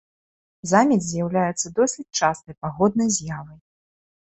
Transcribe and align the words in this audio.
Замець 0.71 1.07
з'яўляецца 1.09 1.73
досыць 1.83 2.09
частай 2.19 2.53
пагоднай 2.67 3.09
з'явай. 3.23 3.59